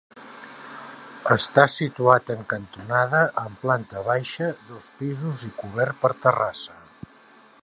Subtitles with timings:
[1.35, 6.79] Està situat en cantonada, amb planta baixa, dos pisos i cobert per terrassa.